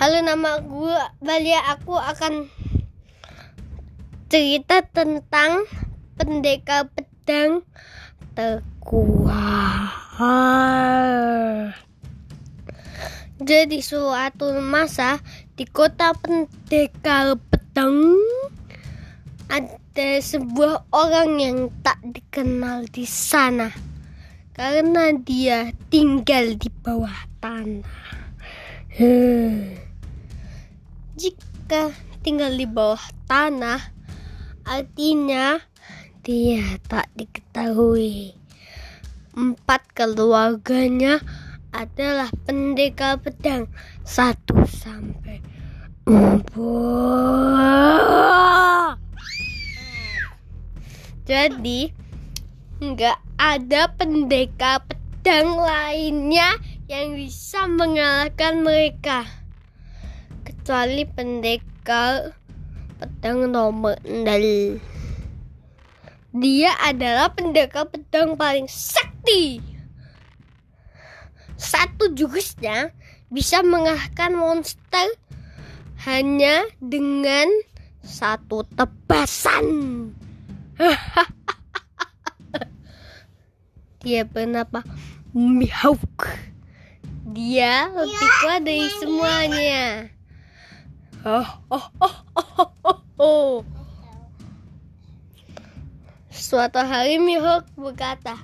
[0.00, 2.48] Halo nama gue Balia aku akan
[4.32, 5.68] cerita tentang
[6.16, 7.68] pendekar pedang
[8.32, 9.92] terkuat.
[13.44, 15.20] Jadi suatu masa
[15.52, 18.16] di kota pendekar pedang
[19.52, 23.68] ada sebuah orang yang tak dikenal di sana
[24.56, 28.16] karena dia tinggal di bawah tanah.
[31.18, 31.90] Jika
[32.22, 33.82] tinggal di bawah tanah,
[34.62, 35.58] artinya
[36.22, 38.38] dia tak diketahui.
[39.34, 41.18] Empat keluarganya
[41.74, 43.66] adalah pendekar pedang
[44.06, 45.42] satu sampai
[46.06, 47.38] empat.
[51.26, 51.90] Jadi
[52.82, 56.58] nggak ada pendekar pedang lainnya
[56.90, 59.39] yang bisa mengalahkan mereka
[60.60, 62.36] kecuali pendekar
[63.00, 64.76] pedang nomor 0
[66.36, 69.64] dia adalah pendekar pedang paling sakti
[71.56, 72.92] satu jurusnya
[73.32, 75.16] bisa mengalahkan monster
[76.04, 77.48] hanya dengan
[78.04, 79.64] satu tebasan
[84.04, 84.84] dia bernama
[85.30, 86.26] Mihawk.
[87.30, 90.10] Dia lebih kuat dari semuanya.
[91.20, 93.52] Oh, oh, oh, oh, oh.
[96.32, 98.40] Suatu hari Mihawk berkata,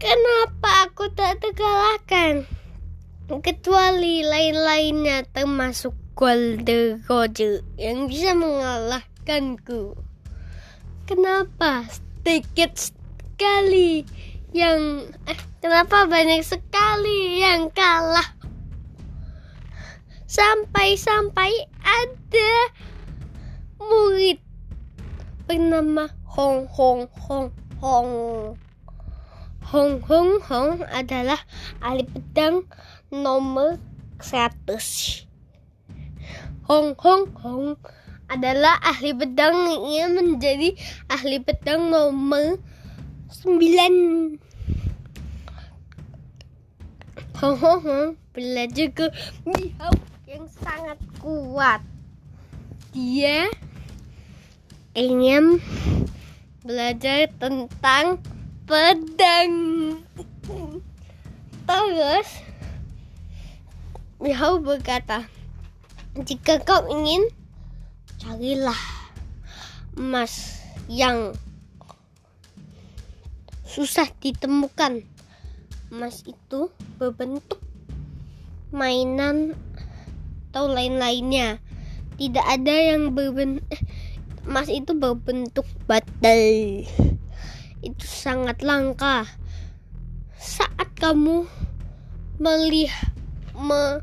[0.00, 2.48] Kenapa aku tak terkalahkan?
[3.44, 10.00] Kecuali lain-lainnya termasuk Golden Roger yang bisa mengalahkanku.
[11.04, 14.08] Kenapa sedikit sekali
[14.56, 18.38] yang eh, kenapa banyak sekali yang kalah?
[20.30, 21.50] Sampai-sampai
[21.82, 22.52] ada
[23.82, 24.38] murid
[25.50, 27.50] bernama Hong Hong Hong
[27.82, 28.14] Hong.
[29.74, 31.42] Hong Hong Hong adalah
[31.82, 32.62] ahli pedang
[33.10, 33.82] nomor
[34.22, 35.26] 100.
[36.70, 37.74] Hong Hong Hong
[38.30, 40.78] adalah ahli pedang yang menjadi
[41.10, 42.62] ahli pedang nomor
[43.42, 44.53] 9.
[47.34, 49.06] Hong belajar ke
[49.42, 49.98] Mihawk
[50.30, 51.82] yang sangat kuat.
[52.94, 53.50] Dia
[54.94, 55.58] ingin
[56.62, 58.22] belajar tentang
[58.64, 59.52] pedang.
[61.66, 62.28] Terus
[64.22, 65.26] Mihawk berkata,
[66.14, 67.28] jika kau ingin
[68.22, 68.78] carilah
[69.98, 71.34] emas yang
[73.66, 75.13] susah ditemukan.
[75.94, 77.62] Emas itu berbentuk
[78.74, 79.54] mainan
[80.50, 81.62] atau lain-lainnya.
[82.18, 83.62] Tidak ada yang berbentuk
[84.42, 86.82] emas itu berbentuk batal.
[87.78, 89.22] Itu sangat langka.
[90.34, 91.46] Saat kamu
[92.42, 93.14] melihat
[93.54, 94.02] me,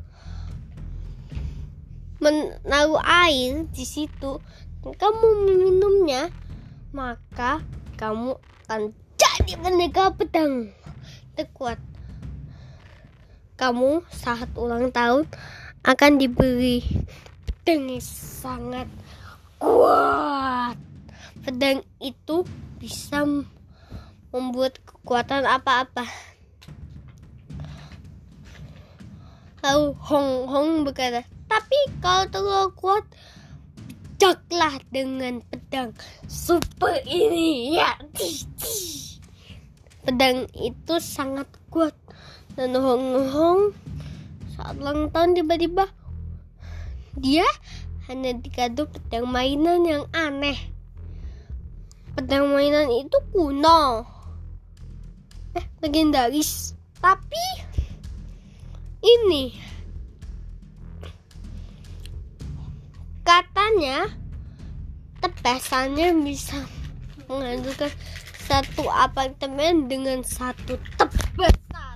[2.24, 4.40] menaruh air di situ
[4.80, 6.32] kamu meminumnya
[6.96, 7.60] maka
[8.00, 10.72] kamu akan jadi pendekar pedang
[11.38, 11.80] terkuat.
[13.56, 15.30] Kamu saat ulang tahun
[15.86, 16.82] akan diberi
[17.46, 18.90] pedang sangat
[19.62, 20.78] kuat.
[21.42, 22.46] Pedang itu
[22.82, 23.22] bisa
[24.34, 26.06] membuat kekuatan apa-apa.
[29.62, 31.22] Lalu Hong Hong berkata
[31.52, 33.04] tapi kalau terlalu kuat,
[34.16, 35.92] jaklah dengan pedang
[36.24, 37.76] super ini.
[37.76, 38.00] Ya,
[40.02, 41.94] pedang itu sangat kuat.
[42.58, 43.62] Dan Hong Hong
[44.54, 45.88] saat ulang tahun tiba-tiba
[47.16, 47.48] dia
[48.12, 50.58] hanya dikado pedang mainan yang aneh.
[52.12, 54.04] Pedang mainan itu kuno,
[55.56, 57.40] eh legendaris, tapi
[59.00, 59.56] ini
[63.24, 64.12] katanya
[65.24, 66.60] tebasannya bisa
[67.32, 67.96] menghancurkan
[68.52, 71.96] satu apartemen dengan satu tebasan.